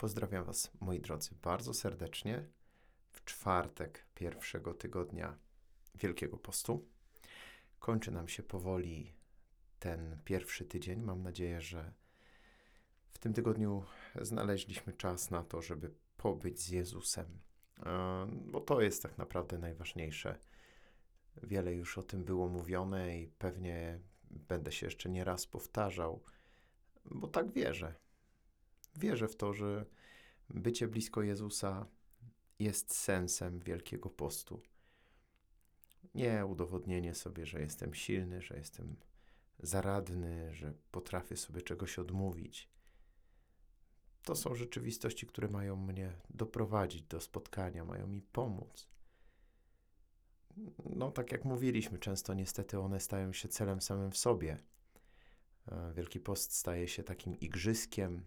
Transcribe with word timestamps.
Pozdrawiam 0.00 0.44
Was, 0.44 0.70
moi 0.80 1.00
drodzy, 1.00 1.30
bardzo 1.42 1.74
serdecznie 1.74 2.44
w 3.10 3.24
czwartek 3.24 4.06
pierwszego 4.14 4.74
tygodnia 4.74 5.38
Wielkiego 5.94 6.36
Postu. 6.36 6.88
Kończy 7.78 8.10
nam 8.10 8.28
się 8.28 8.42
powoli 8.42 9.14
ten 9.78 10.18
pierwszy 10.24 10.64
tydzień. 10.64 11.02
Mam 11.02 11.22
nadzieję, 11.22 11.60
że 11.60 11.92
w 13.10 13.18
tym 13.18 13.32
tygodniu 13.32 13.84
znaleźliśmy 14.20 14.92
czas 14.92 15.30
na 15.30 15.42
to, 15.42 15.62
żeby 15.62 15.94
pobyć 16.16 16.60
z 16.60 16.68
Jezusem, 16.68 17.40
bo 18.30 18.60
to 18.60 18.80
jest 18.80 19.02
tak 19.02 19.18
naprawdę 19.18 19.58
najważniejsze. 19.58 20.38
Wiele 21.42 21.74
już 21.74 21.98
o 21.98 22.02
tym 22.02 22.24
było 22.24 22.48
mówione 22.48 23.18
i 23.18 23.26
pewnie 23.28 24.00
będę 24.30 24.72
się 24.72 24.86
jeszcze 24.86 25.08
nie 25.08 25.24
raz 25.24 25.46
powtarzał, 25.46 26.22
bo 27.04 27.28
tak 27.28 27.52
wierzę. 27.52 27.94
Wierzę 28.96 29.28
w 29.28 29.36
to, 29.36 29.52
że 29.52 29.86
bycie 30.50 30.88
blisko 30.88 31.22
Jezusa 31.22 31.86
jest 32.58 32.94
sensem 32.94 33.60
Wielkiego 33.60 34.10
Postu. 34.10 34.62
Nie 36.14 36.46
udowodnienie 36.46 37.14
sobie, 37.14 37.46
że 37.46 37.60
jestem 37.60 37.94
silny, 37.94 38.42
że 38.42 38.56
jestem 38.56 38.96
zaradny, 39.58 40.54
że 40.54 40.74
potrafię 40.90 41.36
sobie 41.36 41.62
czegoś 41.62 41.98
odmówić. 41.98 42.68
To 44.22 44.36
są 44.36 44.54
rzeczywistości, 44.54 45.26
które 45.26 45.48
mają 45.48 45.76
mnie 45.76 46.12
doprowadzić 46.30 47.02
do 47.02 47.20
spotkania, 47.20 47.84
mają 47.84 48.06
mi 48.06 48.22
pomóc. 48.22 48.88
No, 50.96 51.10
tak 51.10 51.32
jak 51.32 51.44
mówiliśmy, 51.44 51.98
często 51.98 52.34
niestety 52.34 52.78
one 52.78 53.00
stają 53.00 53.32
się 53.32 53.48
celem 53.48 53.80
samym 53.80 54.10
w 54.10 54.16
sobie. 54.16 54.56
Wielki 55.94 56.20
Post 56.20 56.52
staje 56.52 56.88
się 56.88 57.02
takim 57.02 57.40
igrzyskiem, 57.40 58.24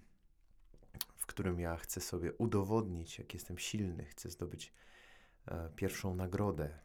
którym 1.34 1.60
ja 1.60 1.78
chcę 1.78 2.02
sobie 2.02 2.34
udowodnić, 2.34 3.20
jak 3.20 3.34
jestem 3.34 3.58
silny, 3.58 4.06
chcę 4.06 4.30
zdobyć 4.30 4.74
e, 5.46 5.70
pierwszą 5.76 6.16
nagrodę, 6.16 6.80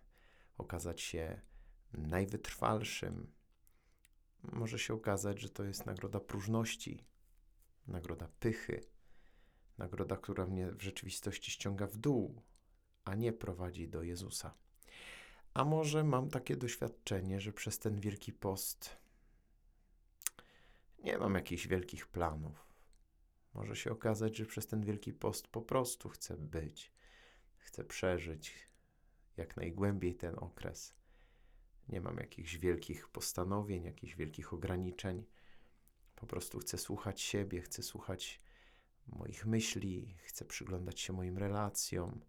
okazać 0.59 1.01
się 1.01 1.41
najwytrwalszym. 1.93 3.33
Może 4.43 4.79
się 4.79 4.95
okazać, 4.95 5.41
że 5.41 5.49
to 5.49 5.65
jest 5.65 5.87
nagroda 5.87 6.21
próżności, 6.21 7.05
nagroda 7.87 8.29
pychy, 8.41 8.81
nagroda, 9.79 10.17
która 10.17 10.47
mnie 10.47 10.73
w 10.73 10.83
rzeczywistości 10.83 11.51
ściąga 11.51 11.87
w 11.87 11.97
dół, 11.97 12.43
a 13.05 13.15
nie 13.15 13.33
prowadzi 13.33 13.89
do 13.89 14.03
Jezusa. 14.03 14.55
A 15.55 15.65
może 15.65 16.05
mam 16.05 16.31
takie 16.31 16.57
doświadczenie, 16.57 17.41
że 17.41 17.53
przez 17.53 17.79
ten 17.79 18.01
wielki 18.01 18.33
post 18.33 18.97
nie 20.99 21.19
mam 21.19 21.35
jakichś 21.35 21.67
wielkich 21.67 22.07
planów 22.07 22.68
może 23.59 23.77
się 23.77 23.91
okazać, 23.91 24.37
że 24.37 24.47
przez 24.47 24.67
ten 24.67 24.85
Wielki 24.85 25.13
Post 25.13 25.49
po 25.49 25.63
prostu 25.63 26.09
chcę 26.09 26.37
być, 26.37 26.93
chcę 27.57 27.85
przeżyć 27.85 28.55
jak 29.37 29.57
najgłębiej 29.57 30.15
ten 30.15 30.35
okres. 30.39 30.95
Nie 31.89 32.01
mam 32.01 32.17
jakichś 32.17 32.57
wielkich 32.57 33.09
postanowień, 33.09 33.85
jakichś 33.85 34.15
wielkich 34.15 34.53
ograniczeń. 34.53 35.25
Po 36.15 36.27
prostu 36.27 36.59
chcę 36.59 36.79
słuchać 36.79 37.21
siebie, 37.21 37.63
chcę 37.63 37.83
słuchać 37.83 38.41
moich 39.07 39.47
myśli, 39.47 40.17
chcę 40.25 40.45
przyglądać 40.45 41.01
się 41.01 41.13
moim 41.13 41.39
relacjom, 41.39 42.21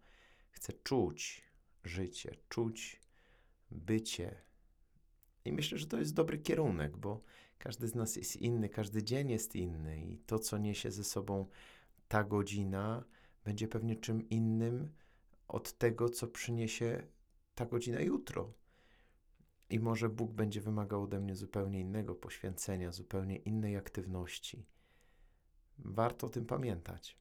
chcę 0.52 0.74
czuć 0.74 1.42
życie, 1.84 2.36
czuć 2.50 3.02
bycie. 3.72 4.49
I 5.46 5.54
myślę, 5.54 5.78
że 5.78 5.88
to 5.88 5.98
jest 5.98 6.14
dobry 6.14 6.38
kierunek, 6.38 6.98
bo 6.98 7.22
każdy 7.58 7.88
z 7.88 7.96
nas 7.96 8.16
jest 8.16 8.36
inny, 8.36 8.70
każdy 8.70 9.04
dzień 9.04 9.30
jest 9.30 9.56
inny 9.56 10.02
i 10.06 10.18
to, 10.18 10.40
co 10.40 10.58
niesie 10.58 10.92
ze 10.92 11.04
sobą 11.04 11.46
ta 12.08 12.24
godzina, 12.24 13.04
będzie 13.44 13.68
pewnie 13.68 13.96
czym 13.96 14.30
innym 14.30 14.90
od 15.48 15.78
tego, 15.78 16.10
co 16.10 16.28
przyniesie 16.28 17.08
ta 17.56 17.66
godzina 17.66 18.02
jutro. 18.02 18.54
I 19.70 19.80
może 19.80 20.10
Bóg 20.10 20.32
będzie 20.32 20.62
wymagał 20.62 21.04
ode 21.04 21.20
mnie 21.20 21.36
zupełnie 21.36 21.80
innego 21.80 22.16
poświęcenia, 22.16 22.92
zupełnie 22.92 23.36
innej 23.36 23.78
aktywności. 23.78 24.66
Warto 25.78 26.28
o 26.28 26.30
tym 26.30 26.46
pamiętać, 26.46 27.18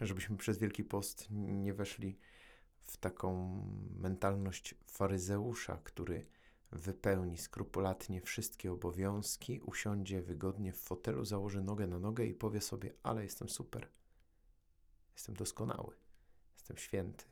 żebyśmy 0.00 0.36
przez 0.36 0.58
Wielki 0.58 0.84
Post 0.84 1.26
nie 1.30 1.74
weszli 1.74 2.18
w 2.80 2.96
taką 2.96 3.60
mentalność 3.96 4.74
faryzeusza, 4.86 5.80
który 5.84 6.26
wypełni 6.72 7.38
skrupulatnie 7.38 8.20
wszystkie 8.20 8.72
obowiązki, 8.72 9.60
usiądzie 9.60 10.22
wygodnie 10.22 10.72
w 10.72 10.80
fotelu, 10.80 11.24
założy 11.24 11.62
nogę 11.62 11.86
na 11.86 11.98
nogę 11.98 12.26
i 12.26 12.34
powie 12.34 12.60
sobie: 12.60 12.92
Ale 13.02 13.22
jestem 13.22 13.48
super, 13.48 13.88
jestem 15.14 15.34
doskonały, 15.34 15.96
jestem 16.54 16.76
święty. 16.76 17.24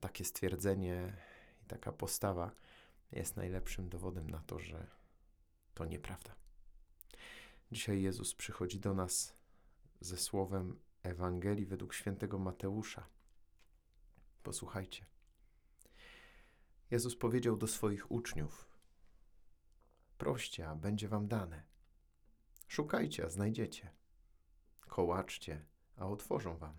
Takie 0.00 0.24
stwierdzenie 0.24 1.16
i 1.62 1.66
taka 1.66 1.92
postawa 1.92 2.50
jest 3.12 3.36
najlepszym 3.36 3.88
dowodem 3.88 4.30
na 4.30 4.38
to, 4.38 4.58
że 4.58 4.86
to 5.74 5.84
nieprawda. 5.84 6.34
Dzisiaj 7.72 8.02
Jezus 8.02 8.34
przychodzi 8.34 8.80
do 8.80 8.94
nas 8.94 9.34
ze 10.00 10.16
słowem 10.16 10.78
Ewangelii 11.02 11.66
według 11.66 11.94
świętego 11.94 12.38
Mateusza. 12.38 13.06
Posłuchajcie. 14.42 15.17
Jezus 16.90 17.16
powiedział 17.16 17.56
do 17.56 17.66
swoich 17.66 18.10
uczniów: 18.10 18.68
Proście, 20.18 20.68
a 20.68 20.74
będzie 20.74 21.08
wam 21.08 21.28
dane. 21.28 21.62
Szukajcie, 22.68 23.24
a 23.24 23.28
znajdziecie. 23.28 23.90
Kołaczcie, 24.80 25.64
a 25.96 26.06
otworzą 26.06 26.56
wam. 26.56 26.74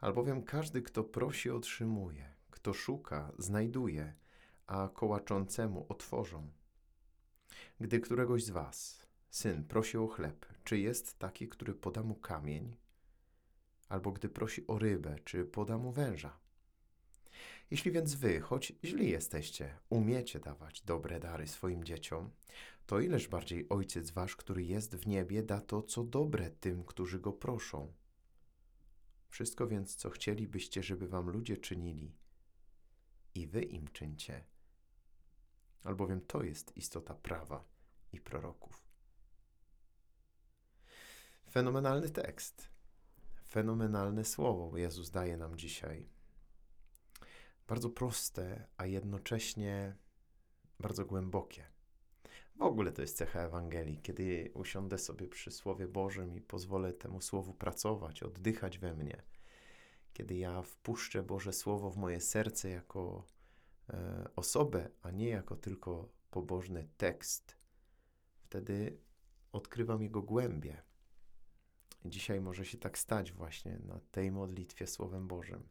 Albowiem 0.00 0.42
każdy, 0.42 0.82
kto 0.82 1.04
prosi, 1.04 1.50
otrzymuje, 1.50 2.34
kto 2.50 2.72
szuka, 2.72 3.32
znajduje, 3.38 4.14
a 4.66 4.88
kołaczącemu 4.94 5.86
otworzą. 5.88 6.50
Gdy 7.80 8.00
któregoś 8.00 8.44
z 8.44 8.50
was, 8.50 9.06
syn, 9.30 9.64
prosi 9.64 9.98
o 9.98 10.06
chleb, 10.06 10.46
czy 10.64 10.78
jest 10.78 11.18
taki, 11.18 11.48
który 11.48 11.74
poda 11.74 12.02
mu 12.02 12.14
kamień? 12.14 12.76
Albo 13.88 14.12
gdy 14.12 14.28
prosi 14.28 14.66
o 14.66 14.78
rybę, 14.78 15.16
czy 15.24 15.44
poda 15.44 15.78
mu 15.78 15.92
węża? 15.92 16.43
Jeśli 17.70 17.92
więc 17.92 18.14
wy, 18.14 18.40
choć 18.40 18.72
źli 18.84 19.10
jesteście, 19.10 19.78
umiecie 19.90 20.40
dawać 20.40 20.82
dobre 20.82 21.20
dary 21.20 21.46
swoim 21.46 21.84
dzieciom, 21.84 22.30
to 22.86 23.00
ileż 23.00 23.28
bardziej 23.28 23.68
Ojciec 23.68 24.10
wasz, 24.10 24.36
który 24.36 24.64
jest 24.64 24.96
w 24.96 25.06
niebie, 25.06 25.42
da 25.42 25.60
to, 25.60 25.82
co 25.82 26.04
dobre 26.04 26.50
tym, 26.50 26.84
którzy 26.84 27.20
go 27.20 27.32
proszą. 27.32 27.92
Wszystko 29.28 29.66
więc, 29.66 29.96
co 29.96 30.10
chcielibyście, 30.10 30.82
żeby 30.82 31.08
wam 31.08 31.30
ludzie 31.30 31.56
czynili, 31.56 32.14
i 33.34 33.46
wy 33.46 33.62
im 33.62 33.88
czyńcie, 33.88 34.44
albowiem 35.84 36.20
to 36.20 36.42
jest 36.42 36.76
istota 36.76 37.14
prawa 37.14 37.64
i 38.12 38.20
proroków. 38.20 38.84
Fenomenalny 41.50 42.10
tekst, 42.10 42.68
fenomenalne 43.48 44.24
słowo 44.24 44.76
Jezus 44.78 45.10
daje 45.10 45.36
nam 45.36 45.56
dzisiaj 45.56 46.13
bardzo 47.68 47.90
proste, 47.90 48.66
a 48.76 48.86
jednocześnie 48.86 49.96
bardzo 50.80 51.04
głębokie. 51.06 51.64
W 52.56 52.62
ogóle 52.62 52.92
to 52.92 53.02
jest 53.02 53.16
cecha 53.16 53.40
Ewangelii, 53.40 53.98
kiedy 54.02 54.50
usiądę 54.54 54.98
sobie 54.98 55.28
przy 55.28 55.50
Słowie 55.50 55.88
Bożym 55.88 56.34
i 56.34 56.40
pozwolę 56.40 56.92
temu 56.92 57.20
Słowu 57.20 57.54
pracować, 57.54 58.22
oddychać 58.22 58.78
we 58.78 58.94
mnie, 58.94 59.22
kiedy 60.12 60.34
ja 60.34 60.62
wpuszczę 60.62 61.22
Boże 61.22 61.52
Słowo 61.52 61.90
w 61.90 61.96
moje 61.96 62.20
serce 62.20 62.70
jako 62.70 63.24
e, 63.90 64.28
osobę, 64.36 64.90
a 65.02 65.10
nie 65.10 65.28
jako 65.28 65.56
tylko 65.56 66.08
pobożny 66.30 66.88
tekst, 66.96 67.56
wtedy 68.42 68.98
odkrywam 69.52 70.02
jego 70.02 70.22
głębie. 70.22 70.82
Dzisiaj 72.04 72.40
może 72.40 72.64
się 72.64 72.78
tak 72.78 72.98
stać 72.98 73.32
właśnie 73.32 73.78
na 73.78 74.00
tej 74.10 74.30
modlitwie 74.30 74.86
Słowem 74.86 75.28
Bożym 75.28 75.68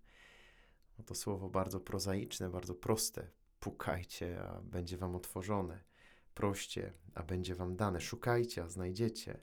to 1.04 1.16
słowo 1.16 1.50
bardzo 1.50 1.80
prozaiczne, 1.80 2.50
bardzo 2.50 2.76
proste. 2.76 3.28
Pukajcie, 3.60 4.42
a 4.42 4.62
będzie 4.62 4.98
wam 4.98 5.16
otworzone. 5.16 5.84
Proście, 6.34 6.94
a 7.16 7.24
będzie 7.24 7.56
wam 7.56 7.76
dane. 7.76 8.02
Szukajcie, 8.02 8.64
a 8.64 8.70
znajdziecie. 8.70 9.40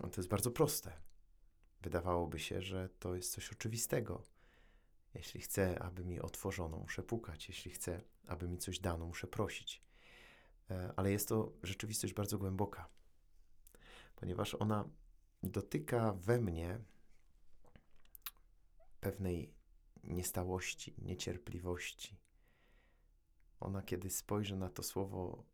No 0.00 0.08
to 0.08 0.20
jest 0.20 0.28
bardzo 0.28 0.50
proste. 0.50 0.92
Wydawałoby 1.82 2.38
się, 2.38 2.62
że 2.62 2.88
to 2.98 3.14
jest 3.14 3.32
coś 3.32 3.52
oczywistego. 3.52 4.22
Jeśli 5.14 5.40
chcę, 5.40 5.82
aby 5.82 6.04
mi 6.04 6.20
otworzono, 6.20 6.78
muszę 6.78 7.02
pukać. 7.02 7.48
Jeśli 7.48 7.70
chcę, 7.70 8.02
aby 8.26 8.48
mi 8.48 8.58
coś 8.58 8.78
dano, 8.78 9.06
muszę 9.06 9.26
prosić. 9.26 9.82
E, 10.70 10.92
ale 10.96 11.12
jest 11.12 11.28
to 11.28 11.52
rzeczywistość 11.62 12.14
bardzo 12.14 12.38
głęboka, 12.38 12.88
ponieważ 14.16 14.54
ona 14.54 14.88
dotyka 15.42 16.12
we 16.12 16.40
mnie 16.40 16.78
pewnej 19.00 19.54
niestałości, 20.06 20.94
niecierpliwości. 20.98 22.16
Ona, 23.60 23.82
kiedy 23.82 24.10
spojrzy 24.10 24.56
na 24.56 24.70
to 24.70 24.82
słowo 24.82 25.44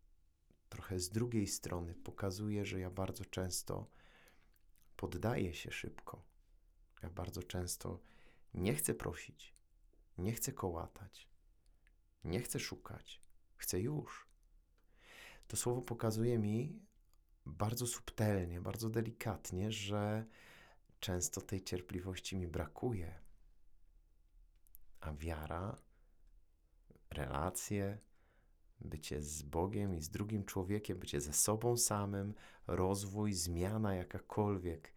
trochę 0.69 0.99
z 0.99 1.11
drugiej 1.11 1.47
strony, 1.47 1.95
pokazuje, 1.95 2.65
że 2.65 2.81
ja 2.81 2.91
bardzo 2.91 3.25
często 3.25 3.91
poddaję 4.97 5.55
się 5.55 5.71
szybko. 5.71 6.25
Ja 7.03 7.11
bardzo 7.11 7.43
często 7.43 8.01
nie 8.55 8.75
chcę 8.75 8.95
prosić, 8.95 9.55
nie 10.19 10.33
chcę 10.33 10.53
kołatać, 10.53 11.29
nie 12.25 12.41
chcę 12.41 12.61
szukać, 12.61 13.21
chcę 13.57 13.81
już. 13.81 14.27
To 15.49 15.57
słowo 15.57 15.83
pokazuje 15.83 16.39
mi 16.39 16.81
bardzo 17.47 17.87
subtelnie, 17.87 18.61
bardzo 18.61 18.91
delikatnie, 18.91 19.73
że 19.73 20.27
często 21.01 21.41
tej 21.41 21.65
cierpliwości 21.65 22.37
mi 22.37 22.49
brakuje. 22.49 23.23
A 25.03 25.13
wiara, 25.13 25.77
relacje, 27.11 27.99
bycie 28.81 29.23
z 29.23 29.43
Bogiem 29.43 29.95
i 29.95 30.01
z 30.01 30.11
drugim 30.11 30.45
człowiekiem, 30.45 30.99
bycie 30.99 31.21
ze 31.21 31.33
sobą 31.33 31.77
samym, 31.77 32.35
rozwój, 32.67 33.33
zmiana 33.33 33.95
jakakolwiek, 33.95 34.93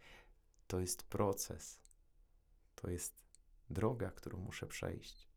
to 0.67 0.79
jest 0.79 1.03
proces. 1.03 1.79
To 2.75 2.89
jest 2.89 3.23
droga, 3.69 4.11
którą 4.11 4.39
muszę 4.39 4.67
przejść. 4.67 5.27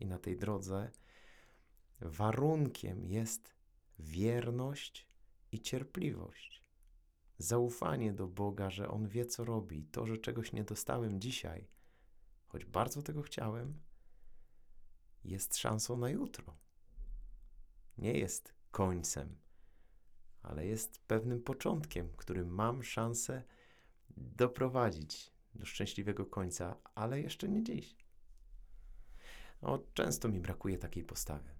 I 0.00 0.06
na 0.06 0.18
tej 0.18 0.36
drodze 0.36 0.90
warunkiem 2.00 3.04
jest 3.04 3.54
wierność 3.98 5.06
i 5.52 5.60
cierpliwość. 5.60 6.64
Zaufanie 7.38 8.12
do 8.12 8.26
Boga, 8.26 8.70
że 8.70 8.88
On 8.88 9.08
wie, 9.08 9.26
co 9.26 9.44
robi. 9.44 9.84
To, 9.84 10.06
że 10.06 10.18
czegoś 10.18 10.52
nie 10.52 10.64
dostałem 10.64 11.20
dzisiaj, 11.20 11.68
choć 12.46 12.64
bardzo 12.64 13.02
tego 13.02 13.22
chciałem, 13.22 13.80
jest 15.24 15.56
szansą 15.56 15.96
na 15.96 16.10
jutro. 16.10 16.56
Nie 17.98 18.12
jest 18.12 18.54
końcem, 18.70 19.36
ale 20.42 20.66
jest 20.66 20.98
pewnym 20.98 21.42
początkiem, 21.42 22.08
który 22.16 22.44
mam 22.44 22.82
szansę 22.82 23.42
doprowadzić 24.16 25.32
do 25.54 25.66
szczęśliwego 25.66 26.26
końca, 26.26 26.76
ale 26.94 27.20
jeszcze 27.20 27.48
nie 27.48 27.62
dziś. 27.62 27.96
No, 29.62 29.84
często 29.94 30.28
mi 30.28 30.40
brakuje 30.40 30.78
takiej 30.78 31.04
postawy. 31.04 31.50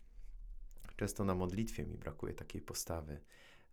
Często 0.97 1.25
na 1.25 1.35
modlitwie 1.35 1.87
mi 1.87 1.97
brakuje 1.97 2.35
takiej 2.35 2.63
postawy. 2.63 3.21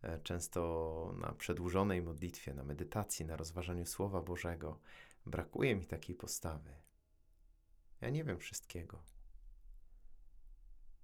E, 0.02 0.20
często 0.20 1.14
na 1.18 1.32
przedłużonej 1.32 2.02
modlitwie, 2.02 2.54
na 2.54 2.64
medytacji, 2.64 3.26
na 3.26 3.38
rozważaniu 3.38 3.86
Słowa 3.86 4.22
Bożego 4.22 4.80
brakuje 5.26 5.76
mi 5.76 5.86
takiej 5.86 6.16
postawy. 6.16 6.74
Ja 8.02 8.10
nie 8.10 8.24
wiem 8.24 8.40
wszystkiego. 8.40 9.04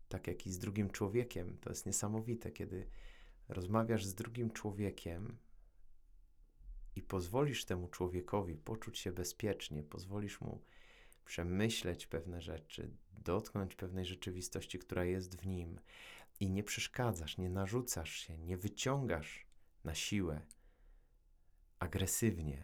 Tak 0.10 0.28
jak 0.28 0.48
i 0.48 0.52
z 0.52 0.60
drugim 0.60 0.90
człowiekiem, 0.90 1.57
to 1.57 1.69
jest 1.69 1.86
niesamowite, 1.86 2.52
kiedy 2.52 2.88
rozmawiasz 3.50 4.06
z 4.06 4.16
drugim 4.16 4.52
człowiekiem 4.52 5.38
i 6.96 7.02
pozwolisz 7.02 7.66
temu 7.66 7.88
człowiekowi 7.88 8.57
poczuć 8.57 9.00
się 9.00 9.12
bezpiecznie, 9.12 9.84
pozwolisz 9.84 10.42
mu 10.42 10.62
przemyśleć 11.25 12.07
pewne 12.07 12.42
rzeczy, 12.42 12.92
dotknąć 13.12 13.75
pewnej 13.75 14.06
rzeczywistości, 14.06 14.80
która 14.80 15.06
jest 15.06 15.36
w 15.36 15.48
nim 15.48 15.80
i 16.40 16.50
nie 16.50 16.63
przeszkadzasz, 16.63 17.38
nie 17.38 17.50
narzucasz 17.50 18.12
się, 18.12 18.38
nie 18.38 18.58
wyciągasz 18.58 19.46
na 19.84 19.96
siłę, 19.96 20.42
agresywnie, 21.80 22.63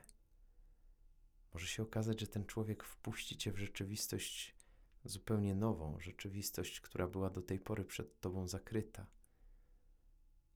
może 1.53 1.67
się 1.67 1.83
okazać, 1.83 2.19
że 2.19 2.27
ten 2.27 2.45
człowiek 2.45 2.83
wpuści 2.83 3.37
cię 3.37 3.51
w 3.51 3.57
rzeczywistość 3.57 4.55
zupełnie 5.03 5.55
nową, 5.55 5.99
rzeczywistość, 5.99 6.81
która 6.81 7.07
była 7.07 7.29
do 7.29 7.41
tej 7.41 7.59
pory 7.59 7.85
przed 7.85 8.19
tobą 8.19 8.47
zakryta. 8.47 9.07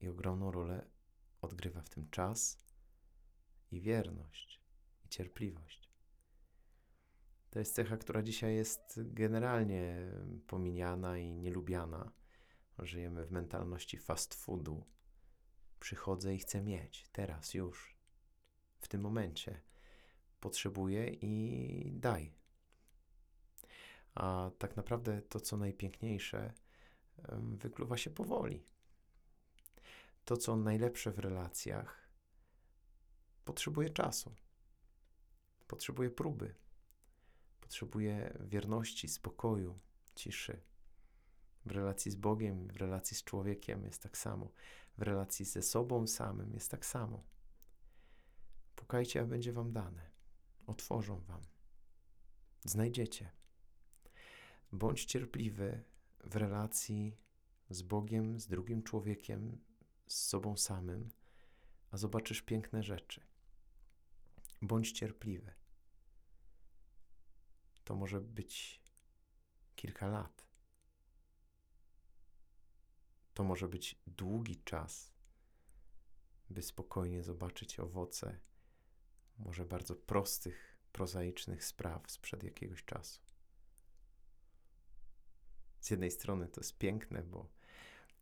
I 0.00 0.08
ogromną 0.08 0.50
rolę 0.50 0.90
odgrywa 1.40 1.82
w 1.82 1.88
tym 1.88 2.10
czas 2.10 2.58
i 3.70 3.80
wierność 3.80 4.60
i 5.04 5.08
cierpliwość. 5.08 5.90
To 7.50 7.58
jest 7.58 7.74
cecha, 7.74 7.96
która 7.96 8.22
dzisiaj 8.22 8.54
jest 8.54 9.00
generalnie 9.04 10.12
pominiana 10.46 11.18
i 11.18 11.36
nielubiana. 11.36 12.12
Żyjemy 12.78 13.26
w 13.26 13.30
mentalności 13.30 13.98
fast 13.98 14.34
foodu. 14.34 14.84
Przychodzę 15.80 16.34
i 16.34 16.38
chcę 16.38 16.62
mieć, 16.62 17.08
teraz, 17.12 17.54
już, 17.54 17.96
w 18.78 18.88
tym 18.88 19.00
momencie. 19.00 19.62
Potrzebuję 20.40 21.08
i 21.08 21.92
daj. 21.92 22.34
A 24.16 24.50
tak 24.58 24.76
naprawdę 24.76 25.22
to, 25.22 25.40
co 25.40 25.56
najpiękniejsze, 25.56 26.52
wykluwa 27.38 27.96
się 27.96 28.10
powoli. 28.10 28.64
To, 30.24 30.36
co 30.36 30.56
najlepsze 30.56 31.12
w 31.12 31.18
relacjach, 31.18 32.08
potrzebuje 33.44 33.90
czasu, 33.90 34.34
potrzebuje 35.66 36.10
próby, 36.10 36.54
potrzebuje 37.60 38.38
wierności, 38.40 39.08
spokoju, 39.08 39.76
ciszy. 40.14 40.62
W 41.64 41.70
relacji 41.70 42.10
z 42.10 42.16
Bogiem, 42.16 42.68
w 42.68 42.76
relacji 42.76 43.16
z 43.16 43.24
człowiekiem 43.24 43.84
jest 43.84 44.02
tak 44.02 44.18
samo. 44.18 44.52
W 44.98 45.02
relacji 45.02 45.44
ze 45.44 45.62
sobą 45.62 46.06
samym 46.06 46.54
jest 46.54 46.70
tak 46.70 46.86
samo. 46.86 47.24
Pukajcie, 48.76 49.20
a 49.20 49.24
będzie 49.24 49.52
wam 49.52 49.72
dane. 49.72 50.10
Otworzą 50.66 51.20
wam. 51.20 51.42
Znajdziecie. 52.64 53.30
Bądź 54.76 55.04
cierpliwy 55.04 55.84
w 56.24 56.36
relacji 56.36 57.16
z 57.70 57.82
Bogiem, 57.82 58.40
z 58.40 58.46
drugim 58.46 58.82
człowiekiem, 58.82 59.58
z 60.06 60.26
sobą 60.26 60.56
samym, 60.56 61.10
a 61.90 61.96
zobaczysz 61.96 62.42
piękne 62.42 62.82
rzeczy. 62.82 63.20
Bądź 64.62 64.92
cierpliwy. 64.92 65.54
To 67.84 67.96
może 67.96 68.20
być 68.20 68.82
kilka 69.76 70.06
lat. 70.06 70.46
To 73.34 73.44
może 73.44 73.68
być 73.68 74.02
długi 74.06 74.56
czas, 74.56 75.12
by 76.50 76.62
spokojnie 76.62 77.22
zobaczyć 77.22 77.80
owoce 77.80 78.40
może 79.38 79.64
bardzo 79.64 79.96
prostych, 79.96 80.78
prozaicznych 80.92 81.64
spraw 81.64 82.10
sprzed 82.10 82.42
jakiegoś 82.42 82.84
czasu. 82.84 83.25
Z 85.86 85.90
jednej 85.90 86.10
strony 86.10 86.48
to 86.48 86.60
jest 86.60 86.78
piękne, 86.78 87.22
bo, 87.22 87.46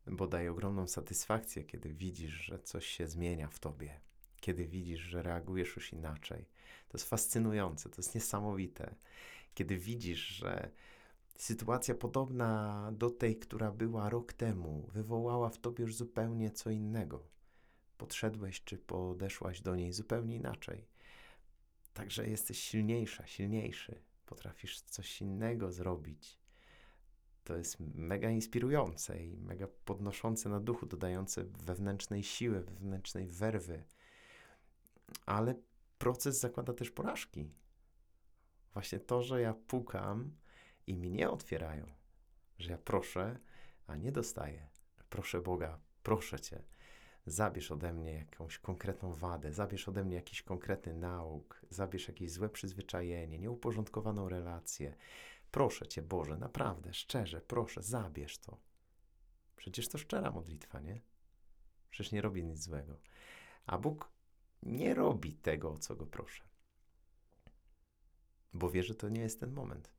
bo 0.07 0.27
daje 0.27 0.51
ogromną 0.51 0.87
satysfakcję, 0.87 1.63
kiedy 1.63 1.93
widzisz, 1.93 2.33
że 2.33 2.59
coś 2.59 2.85
się 2.85 3.07
zmienia 3.07 3.47
w 3.47 3.59
tobie, 3.59 3.99
kiedy 4.39 4.67
widzisz, 4.67 4.99
że 5.01 5.23
reagujesz 5.23 5.75
już 5.75 5.93
inaczej. 5.93 6.45
To 6.89 6.97
jest 6.97 7.09
fascynujące, 7.09 7.89
to 7.89 7.95
jest 7.97 8.15
niesamowite. 8.15 8.95
Kiedy 9.53 9.77
widzisz, 9.77 10.19
że 10.19 10.71
sytuacja 11.37 11.95
podobna 11.95 12.89
do 12.93 13.09
tej, 13.09 13.35
która 13.35 13.71
była 13.71 14.09
rok 14.09 14.33
temu, 14.33 14.89
wywołała 14.93 15.49
w 15.49 15.57
tobie 15.57 15.81
już 15.81 15.95
zupełnie 15.95 16.51
co 16.51 16.69
innego. 16.69 17.27
Podszedłeś 17.97 18.63
czy 18.63 18.77
podeszłaś 18.77 19.61
do 19.61 19.75
niej 19.75 19.93
zupełnie 19.93 20.35
inaczej. 20.35 20.87
Także 21.93 22.29
jesteś 22.29 22.59
silniejsza, 22.59 23.27
silniejszy. 23.27 24.01
Potrafisz 24.25 24.81
coś 24.81 25.21
innego 25.21 25.71
zrobić. 25.71 26.44
To 27.45 27.57
jest 27.57 27.79
mega 27.79 28.29
inspirujące 28.29 29.23
i 29.23 29.37
mega 29.37 29.67
podnoszące 29.85 30.49
na 30.49 30.59
duchu, 30.59 30.85
dodające 30.85 31.43
wewnętrznej 31.43 32.23
siły, 32.23 32.61
wewnętrznej 32.61 33.27
werwy. 33.27 33.83
Ale 35.25 35.55
proces 35.97 36.39
zakłada 36.39 36.73
też 36.73 36.91
porażki. 36.91 37.51
Właśnie 38.73 38.99
to, 38.99 39.23
że 39.23 39.41
ja 39.41 39.53
pukam 39.53 40.31
i 40.87 40.95
mi 40.95 41.11
nie 41.11 41.29
otwierają, 41.29 41.85
że 42.59 42.71
ja 42.71 42.77
proszę, 42.77 43.39
a 43.87 43.95
nie 43.95 44.11
dostaję. 44.11 44.67
Proszę 45.09 45.41
Boga, 45.41 45.79
proszę 46.03 46.39
Cię, 46.39 46.63
zabierz 47.25 47.71
ode 47.71 47.93
mnie 47.93 48.13
jakąś 48.13 48.59
konkretną 48.59 49.13
wadę, 49.13 49.53
zabierz 49.53 49.89
ode 49.89 50.03
mnie 50.03 50.15
jakiś 50.15 50.41
konkretny 50.41 50.93
nauk, 50.93 51.61
zabierz 51.69 52.07
jakieś 52.07 52.31
złe 52.31 52.49
przyzwyczajenie, 52.49 53.39
nieuporządkowaną 53.39 54.29
relację, 54.29 54.95
Proszę 55.55 55.87
Cię, 55.87 56.01
Boże, 56.01 56.37
naprawdę, 56.37 56.93
szczerze, 56.93 57.41
proszę, 57.41 57.83
zabierz 57.83 58.37
to. 58.37 58.57
Przecież 59.55 59.87
to 59.87 59.97
szczera 59.97 60.31
modlitwa, 60.31 60.79
nie? 60.79 61.01
Przecież 61.91 62.11
nie 62.11 62.21
robi 62.21 62.43
nic 62.43 62.59
złego. 62.59 62.99
A 63.65 63.77
Bóg 63.77 64.11
nie 64.63 64.93
robi 64.93 65.33
tego, 65.33 65.71
o 65.71 65.77
co 65.77 65.95
go 65.95 66.05
proszę. 66.05 66.43
Bo 68.53 68.69
wie, 68.69 68.83
że 68.83 68.95
to 68.95 69.09
nie 69.09 69.21
jest 69.21 69.39
ten 69.39 69.51
moment. 69.51 69.91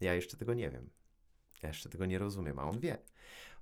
Ja 0.00 0.14
jeszcze 0.14 0.36
tego 0.36 0.54
nie 0.54 0.70
wiem. 0.70 0.90
Ja 1.62 1.68
jeszcze 1.68 1.88
tego 1.88 2.06
nie 2.06 2.18
rozumiem, 2.18 2.58
a 2.58 2.62
on 2.64 2.80
wie. 2.80 2.98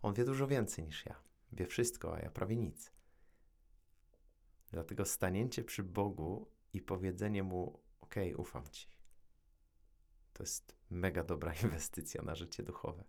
On 0.03 0.15
wie 0.15 0.25
dużo 0.25 0.47
więcej 0.47 0.85
niż 0.85 1.07
ja. 1.07 1.23
Wie 1.53 1.67
wszystko, 1.67 2.15
a 2.15 2.21
ja 2.21 2.31
prawie 2.31 2.57
nic. 2.57 2.93
Dlatego 4.71 5.05
stanięcie 5.05 5.65
przy 5.65 5.83
Bogu 5.83 6.51
i 6.73 6.81
powiedzenie 6.81 7.43
mu: 7.43 7.81
OK, 8.01 8.15
ufam 8.37 8.71
Ci. 8.71 8.98
To 10.38 10.42
jest 10.42 10.76
mega 10.90 11.25
dobra 11.25 11.54
inwestycja 11.62 12.23
na 12.23 12.35
życie 12.35 12.62
duchowe. 12.62 13.04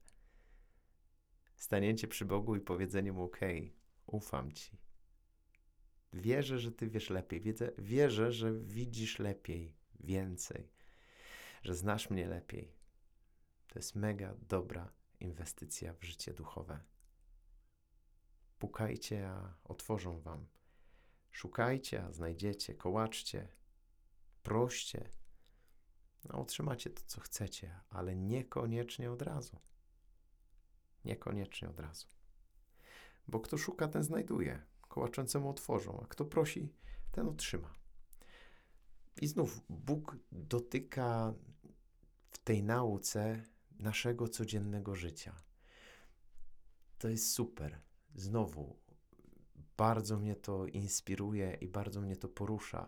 Stanięcie 1.55 2.07
przy 2.07 2.25
Bogu 2.25 2.55
i 2.55 2.61
powiedzenie 2.61 3.13
mu: 3.13 3.23
OK, 3.23 3.39
ufam 4.05 4.51
Ci. 4.51 4.77
Wierzę, 6.13 6.59
że 6.59 6.71
Ty 6.71 6.89
wiesz 6.89 7.09
lepiej. 7.09 7.41
Wiedzę, 7.41 7.71
wierzę, 7.77 8.31
że 8.31 8.53
widzisz 8.53 9.19
lepiej, 9.19 9.75
więcej, 9.99 10.71
że 11.61 11.75
znasz 11.75 12.09
mnie 12.09 12.27
lepiej. 12.27 12.73
To 13.67 13.79
jest 13.79 13.95
mega 13.95 14.35
dobra 14.41 14.93
inwestycja 15.19 15.93
w 15.93 16.03
życie 16.03 16.33
duchowe. 16.33 16.83
Pukajcie, 18.59 19.29
a 19.29 19.57
otworzą 19.63 20.19
Wam. 20.19 20.47
Szukajcie, 21.31 22.03
a 22.03 22.11
znajdziecie. 22.11 22.75
Kołaczcie, 22.75 23.47
proście. 24.43 25.18
No, 26.25 26.41
otrzymacie 26.41 26.89
to, 26.89 27.01
co 27.05 27.21
chcecie, 27.21 27.79
ale 27.89 28.15
niekoniecznie 28.15 29.11
od 29.11 29.21
razu. 29.21 29.59
Niekoniecznie 31.05 31.69
od 31.69 31.79
razu. 31.79 32.07
Bo 33.27 33.39
kto 33.39 33.57
szuka, 33.57 33.87
ten 33.87 34.03
znajduje. 34.03 34.61
Kołaczącemu 34.87 35.49
otworzą, 35.49 35.99
a 36.03 36.07
kto 36.07 36.25
prosi, 36.25 36.73
ten 37.11 37.27
otrzyma. 37.27 37.73
I 39.21 39.27
znów 39.27 39.61
Bóg 39.69 40.17
dotyka 40.31 41.33
w 42.29 42.37
tej 42.37 42.63
nauce 42.63 43.43
naszego 43.79 44.27
codziennego 44.27 44.95
życia. 44.95 45.35
To 46.97 47.09
jest 47.09 47.33
super. 47.33 47.81
Znowu, 48.15 48.79
bardzo 49.77 50.17
mnie 50.17 50.35
to 50.35 50.65
inspiruje 50.65 51.57
i 51.61 51.67
bardzo 51.67 52.01
mnie 52.01 52.15
to 52.15 52.27
porusza, 52.27 52.87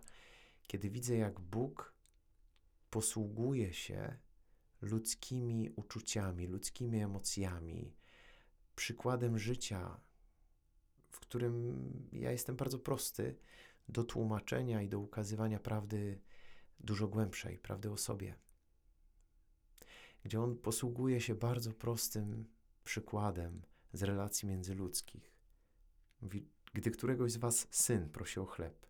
kiedy 0.68 0.90
widzę, 0.90 1.16
jak 1.16 1.40
Bóg 1.40 1.90
posługuje 2.91 3.74
się 3.74 4.17
ludzkimi 4.81 5.69
uczuciami, 5.75 6.48
ludzkimi 6.48 7.00
emocjami, 7.00 7.93
przykładem 8.75 9.39
życia, 9.39 10.01
w 11.10 11.19
którym 11.19 11.91
ja 12.12 12.31
jestem 12.31 12.55
bardzo 12.55 12.79
prosty 12.79 13.36
do 13.89 14.03
tłumaczenia 14.03 14.81
i 14.81 14.89
do 14.89 15.00
ukazywania 15.00 15.60
prawdy 15.60 16.21
dużo 16.79 17.07
głębszej, 17.07 17.57
prawdy 17.57 17.91
o 17.91 17.98
sobie. 17.98 18.36
Gdzie 20.24 20.41
on 20.41 20.57
posługuje 20.57 21.21
się 21.21 21.36
bardzo 21.36 21.74
prostym 21.74 22.45
przykładem 22.83 23.62
z 23.93 24.03
relacji 24.03 24.48
międzyludzkich. 24.50 25.36
Mówi, 26.21 26.48
gdy 26.74 26.91
któregoś 26.91 27.31
z 27.31 27.38
was 27.38 27.67
syn 27.71 28.10
prosi 28.10 28.39
o 28.39 28.45
chleb, 28.45 28.86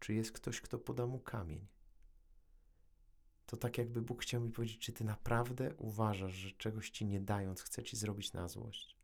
czy 0.00 0.14
jest 0.14 0.32
ktoś, 0.32 0.60
kto 0.60 0.78
poda 0.78 1.06
mu 1.06 1.18
kamień? 1.18 1.66
To 3.50 3.56
tak 3.56 3.78
jakby 3.78 4.02
Bóg 4.02 4.22
chciał 4.22 4.40
mi 4.40 4.50
powiedzieć, 4.50 4.78
czy 4.78 4.92
ty 4.92 5.04
naprawdę 5.04 5.74
uważasz, 5.74 6.32
że 6.32 6.50
czegoś 6.50 6.90
ci 6.90 7.06
nie 7.06 7.20
dając 7.20 7.62
chce 7.62 7.82
ci 7.82 7.96
zrobić 7.96 8.32
na 8.32 8.48
złość? 8.48 8.96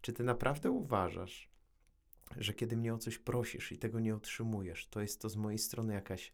Czy 0.00 0.12
ty 0.12 0.24
naprawdę 0.24 0.70
uważasz, 0.70 1.50
że 2.36 2.54
kiedy 2.54 2.76
mnie 2.76 2.94
o 2.94 2.98
coś 2.98 3.18
prosisz 3.18 3.72
i 3.72 3.78
tego 3.78 4.00
nie 4.00 4.14
otrzymujesz, 4.14 4.88
to 4.88 5.00
jest 5.00 5.20
to 5.20 5.28
z 5.28 5.36
mojej 5.36 5.58
strony 5.58 5.94
jakaś 5.94 6.32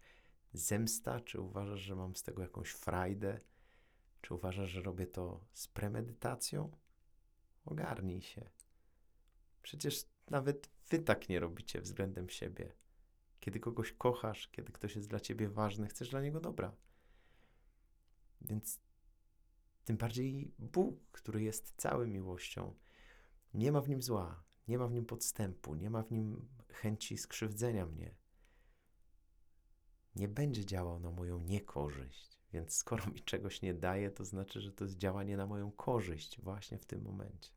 zemsta? 0.53 1.21
Czy 1.21 1.41
uważasz, 1.41 1.81
że 1.81 1.97
mam 1.97 2.17
z 2.17 2.23
tego 2.23 2.43
jakąś 2.43 2.71
frajdę? 2.71 3.41
Czy 4.21 4.35
uważasz, 4.35 4.71
że 4.71 4.83
robię 4.83 5.07
to 5.07 5.45
z 5.53 5.69
premedytacją? 5.69 6.71
Ogarnij 7.65 8.23
się. 8.23 8.51
Przecież 9.63 10.05
nawet 10.29 10.71
wy 10.91 10.99
tak 10.99 11.29
nie 11.29 11.41
robicie 11.41 11.81
względem 11.81 12.29
siebie. 12.29 12.73
Kiedy 13.41 13.61
kogoś 13.61 13.93
kochasz, 13.93 14.49
kiedy 14.49 14.73
ktoś 14.73 14.97
jest 14.97 15.09
dla 15.09 15.21
ciebie 15.21 15.49
ważny, 15.49 15.89
chcesz 15.89 16.09
dla 16.09 16.21
niego 16.21 16.41
dobra. 16.41 16.73
Więc 18.41 18.81
tym 19.85 19.97
bardziej 19.97 20.55
Bóg, 20.59 21.11
który 21.13 21.43
jest 21.43 21.75
całą 21.77 22.07
miłością, 22.07 22.75
nie 23.55 23.73
ma 23.73 23.81
w 23.81 23.89
nim 23.89 24.03
zła, 24.03 24.45
nie 24.69 24.79
ma 24.79 24.87
w 24.87 24.93
nim 24.93 25.07
podstępu, 25.07 25.75
nie 25.75 25.91
ma 25.91 26.03
w 26.03 26.11
nim 26.11 26.49
chęci 26.69 27.19
skrzywdzenia 27.19 27.87
mnie. 27.87 28.15
Nie 30.17 30.29
będzie 30.29 30.67
działał 30.67 31.01
na 31.01 31.11
moją 31.11 31.41
niekorzyść. 31.41 32.41
Więc 32.53 32.75
skoro 32.75 33.07
mi 33.07 33.21
czegoś 33.21 33.63
nie 33.63 33.75
daje, 33.75 34.11
to 34.11 34.25
znaczy, 34.25 34.61
że 34.61 34.73
to 34.73 34.85
jest 34.85 34.97
działanie 34.97 35.37
na 35.37 35.47
moją 35.47 35.73
korzyść 35.73 36.41
właśnie 36.41 36.79
w 36.79 36.87
tym 36.87 37.03
momencie. 37.03 37.51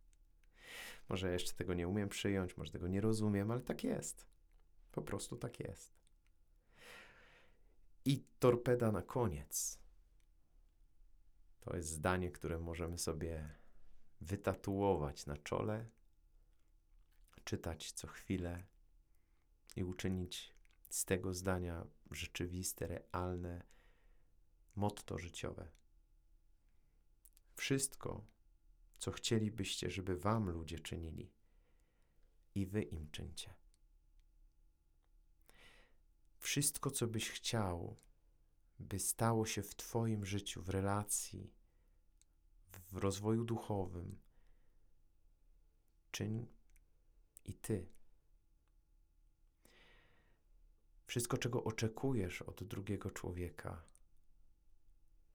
Może 1.10 1.32
jeszcze 1.32 1.54
tego 1.54 1.74
nie 1.74 1.88
umiem 1.88 2.10
przyjąć, 2.10 2.58
może 2.58 2.72
tego 2.72 2.88
nie 2.88 3.02
rozumiem, 3.02 3.52
ale 3.52 3.62
tak 3.62 3.84
jest. 3.84 4.28
Po 4.92 5.02
prostu 5.02 5.38
tak 5.38 5.60
jest. 5.60 5.94
I 8.06 8.26
torpeda 8.40 8.92
na 8.92 9.02
koniec. 9.02 9.83
To 11.64 11.76
jest 11.76 11.90
zdanie, 11.90 12.32
które 12.32 12.60
możemy 12.60 12.98
sobie 12.98 13.50
wytatuować 14.22 15.26
na 15.26 15.38
czole, 15.38 15.90
czytać 17.44 17.92
co 17.92 18.08
chwilę 18.08 18.64
i 19.76 19.84
uczynić 19.84 20.54
z 20.90 21.06
tego 21.06 21.34
zdania 21.34 21.88
rzeczywiste, 22.12 22.88
realne 22.88 23.64
motto 24.76 25.18
życiowe. 25.18 25.72
Wszystko, 27.56 28.26
co 28.98 29.12
chcielibyście, 29.12 29.92
żeby 29.92 30.18
wam 30.18 30.50
ludzie 30.50 30.80
czynili, 30.80 31.32
i 32.56 32.66
wy 32.66 32.82
im 32.82 33.10
czyńcie. 33.12 33.54
Wszystko, 36.38 36.92
co 36.92 37.08
byś 37.08 37.30
chciał, 37.30 37.98
by 38.84 39.00
stało 39.00 39.46
się 39.46 39.64
w 39.64 39.76
Twoim 39.76 40.26
życiu, 40.26 40.62
w 40.62 40.70
relacji, 40.70 41.54
w 42.92 42.98
rozwoju 42.98 43.44
duchowym, 43.44 44.20
czyń 46.12 46.48
i 47.46 47.54
Ty. 47.54 47.88
Wszystko, 51.06 51.38
czego 51.38 51.64
oczekujesz 51.64 52.42
od 52.42 52.64
drugiego 52.64 53.12
człowieka, 53.12 53.84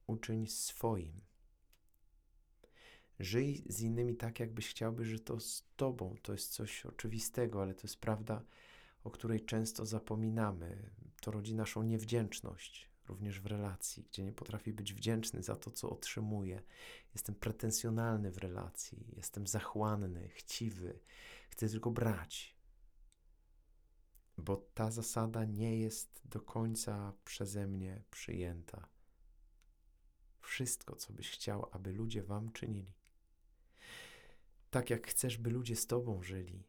uczyń 0.07 0.47
swoim. 0.47 1.21
Żyj 3.19 3.63
z 3.69 3.81
innymi 3.81 4.15
tak, 4.15 4.39
jakbyś 4.39 4.69
chciałby, 4.69 5.05
że 5.05 5.19
to 5.19 5.39
z 5.39 5.63
Tobą. 5.75 6.15
To 6.21 6.31
jest 6.31 6.53
coś 6.53 6.85
oczywistego, 6.85 7.61
ale 7.61 7.73
to 7.73 7.81
jest 7.83 7.99
prawda, 7.99 8.43
o 9.03 9.11
której 9.11 9.45
często 9.45 9.85
zapominamy. 9.85 10.89
To 11.21 11.31
rodzi 11.31 11.55
naszą 11.55 11.83
niewdzięczność, 11.83 12.89
również 13.09 13.39
w 13.39 13.45
relacji, 13.45 14.03
gdzie 14.03 14.23
nie 14.23 14.33
potrafię 14.33 14.73
być 14.73 14.93
wdzięczny 14.93 15.43
za 15.43 15.55
to, 15.55 15.71
co 15.71 15.89
otrzymuję. 15.89 16.63
Jestem 17.13 17.35
pretensjonalny 17.35 18.31
w 18.31 18.37
relacji, 18.37 19.05
jestem 19.15 19.47
zachłanny, 19.47 20.29
chciwy, 20.29 20.99
chcę 21.49 21.69
tylko 21.69 21.91
brać. 21.91 22.55
Bo 24.37 24.57
ta 24.73 24.91
zasada 24.91 25.45
nie 25.45 25.79
jest 25.79 26.21
do 26.25 26.41
końca 26.41 27.13
przeze 27.25 27.67
mnie 27.67 28.03
przyjęta. 28.11 28.87
Wszystko, 30.39 30.95
co 30.95 31.13
byś 31.13 31.31
chciał, 31.31 31.69
aby 31.71 31.93
ludzie 31.93 32.23
wam 32.23 32.51
czynili. 32.51 32.93
Tak 34.69 34.89
jak 34.89 35.07
chcesz, 35.07 35.37
by 35.37 35.49
ludzie 35.49 35.75
z 35.75 35.87
tobą 35.87 36.23
żyli, 36.23 36.63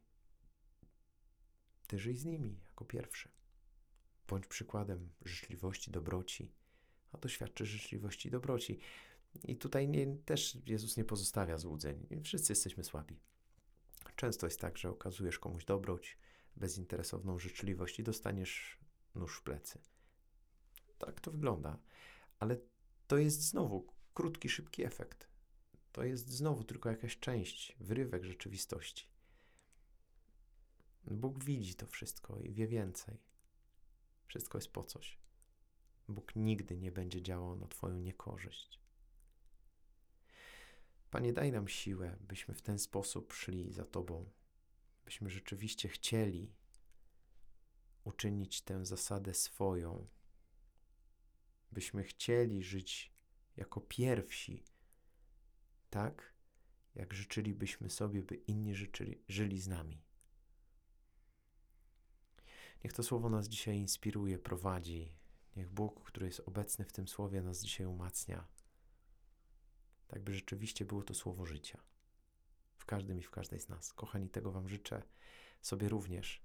ty 1.86 1.98
żyj 1.98 2.16
z 2.16 2.24
nimi 2.24 2.60
jako 2.66 2.84
pierwszy. 2.84 3.39
Bądź 4.30 4.46
przykładem 4.46 5.08
życzliwości, 5.24 5.90
dobroci, 5.90 6.52
a 7.12 7.18
doświadczy 7.18 7.66
życzliwości 7.66 8.28
i 8.28 8.30
dobroci. 8.30 8.78
I 9.44 9.56
tutaj 9.56 9.88
nie, 9.88 10.16
też 10.16 10.58
Jezus 10.66 10.96
nie 10.96 11.04
pozostawia 11.04 11.58
złudzeń. 11.58 12.06
Wszyscy 12.22 12.52
jesteśmy 12.52 12.84
słabi. 12.84 13.20
Często 14.16 14.46
jest 14.46 14.60
tak, 14.60 14.78
że 14.78 14.90
okazujesz 14.90 15.38
komuś 15.38 15.64
dobroć, 15.64 16.18
bezinteresowną 16.56 17.38
życzliwość 17.38 17.98
i 17.98 18.02
dostaniesz 18.02 18.78
nóż 19.14 19.38
w 19.38 19.42
plecy. 19.42 19.78
Tak 20.98 21.20
to 21.20 21.30
wygląda. 21.30 21.78
Ale 22.38 22.56
to 23.06 23.18
jest 23.18 23.42
znowu 23.42 23.86
krótki, 24.14 24.48
szybki 24.48 24.84
efekt. 24.84 25.28
To 25.92 26.04
jest 26.04 26.28
znowu 26.28 26.64
tylko 26.64 26.88
jakaś 26.88 27.18
część, 27.18 27.76
wyrywek 27.80 28.24
rzeczywistości. 28.24 29.06
Bóg 31.04 31.44
widzi 31.44 31.74
to 31.74 31.86
wszystko 31.86 32.38
i 32.38 32.52
wie 32.52 32.66
więcej. 32.66 33.29
Wszystko 34.30 34.58
jest 34.58 34.72
po 34.72 34.84
coś. 34.84 35.18
Bóg 36.08 36.36
nigdy 36.36 36.78
nie 36.78 36.92
będzie 36.92 37.22
działał 37.22 37.56
na 37.56 37.68
Twoją 37.68 37.98
niekorzyść. 37.98 38.80
Panie, 41.10 41.32
daj 41.32 41.52
nam 41.52 41.68
siłę, 41.68 42.16
byśmy 42.20 42.54
w 42.54 42.62
ten 42.62 42.78
sposób 42.78 43.32
szli 43.32 43.72
za 43.72 43.84
Tobą, 43.84 44.30
byśmy 45.04 45.30
rzeczywiście 45.30 45.88
chcieli 45.88 46.52
uczynić 48.04 48.62
tę 48.62 48.86
zasadę 48.86 49.34
swoją, 49.34 50.08
byśmy 51.72 52.04
chcieli 52.04 52.62
żyć 52.62 53.12
jako 53.56 53.80
pierwsi, 53.80 54.64
tak 55.90 56.34
jak 56.94 57.14
życzylibyśmy 57.14 57.90
sobie, 57.90 58.22
by 58.22 58.34
inni 58.34 58.74
życzyli, 58.74 59.24
żyli 59.28 59.60
z 59.60 59.68
nami. 59.68 60.09
Niech 62.84 62.92
to 62.92 63.02
słowo 63.02 63.28
nas 63.28 63.48
dzisiaj 63.48 63.76
inspiruje, 63.76 64.38
prowadzi. 64.38 65.12
Niech 65.56 65.70
Bóg, 65.70 66.04
który 66.04 66.26
jest 66.26 66.40
obecny 66.46 66.84
w 66.84 66.92
tym 66.92 67.08
słowie, 67.08 67.42
nas 67.42 67.62
dzisiaj 67.62 67.86
umacnia. 67.86 68.46
Tak 70.08 70.22
by 70.22 70.34
rzeczywiście 70.34 70.84
było 70.84 71.02
to 71.02 71.14
słowo 71.14 71.46
życia. 71.46 71.82
W 72.76 72.86
każdym 72.86 73.18
i 73.18 73.22
w 73.22 73.30
każdej 73.30 73.60
z 73.60 73.68
nas. 73.68 73.92
Kochani, 73.92 74.28
tego 74.28 74.52
Wam 74.52 74.68
życzę, 74.68 75.02
sobie 75.62 75.88
również. 75.88 76.42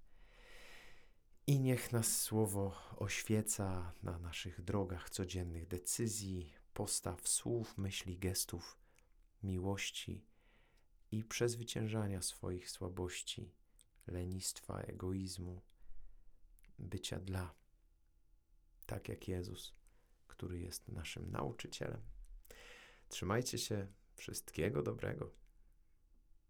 I 1.48 1.60
niech 1.60 1.92
nas 1.92 2.22
słowo 2.22 2.76
oświeca 2.98 3.94
na 4.04 4.20
naszych 4.20 4.62
drogach 4.62 5.10
codziennych 5.10 5.68
decyzji, 5.68 6.54
postaw, 6.74 7.28
słów, 7.28 7.78
myśli, 7.78 8.18
gestów, 8.18 8.80
miłości 9.44 10.26
i 11.12 11.24
przezwyciężania 11.24 12.22
swoich 12.22 12.70
słabości, 12.70 13.52
lenistwa, 14.08 14.80
egoizmu, 14.80 15.62
bycia 16.80 17.20
dla, 17.20 17.54
tak 18.86 19.10
jak 19.10 19.28
Jezus, 19.28 19.76
który 20.28 20.60
jest 20.60 20.88
naszym 20.88 21.32
nauczycielem. 21.32 22.02
Trzymajcie 23.10 23.58
się, 23.58 23.88
wszystkiego 24.16 24.82
dobrego. 24.82 25.32